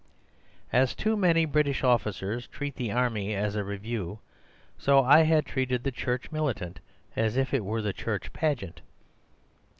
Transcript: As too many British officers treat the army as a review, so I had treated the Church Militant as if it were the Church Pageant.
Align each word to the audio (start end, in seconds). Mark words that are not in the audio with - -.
As 0.73 0.95
too 0.95 1.15
many 1.15 1.45
British 1.45 1.83
officers 1.83 2.47
treat 2.47 2.75
the 2.75 2.91
army 2.91 3.35
as 3.35 3.55
a 3.55 3.63
review, 3.63 4.17
so 4.75 5.03
I 5.03 5.19
had 5.21 5.45
treated 5.45 5.83
the 5.83 5.91
Church 5.91 6.31
Militant 6.31 6.79
as 7.15 7.37
if 7.37 7.53
it 7.53 7.63
were 7.63 7.83
the 7.83 7.93
Church 7.93 8.33
Pageant. 8.33 8.81